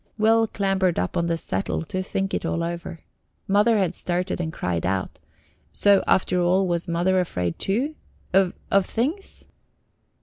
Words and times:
Will 0.17 0.47
clambered 0.47 0.97
up 0.97 1.15
on 1.15 1.27
the 1.27 1.37
settle 1.37 1.83
to 1.85 2.01
think 2.01 2.33
it 2.33 2.43
all 2.43 2.63
over. 2.63 3.01
Mother 3.47 3.77
had 3.77 3.93
started 3.93 4.41
and 4.41 4.51
cried 4.51 4.83
out. 4.83 5.19
So 5.71 6.03
after 6.07 6.41
all 6.41 6.65
was 6.67 6.87
Mother 6.87 7.19
afraid 7.19 7.59
too? 7.59 7.93
Of 8.33 8.53
of 8.71 8.87
things? 8.87 9.45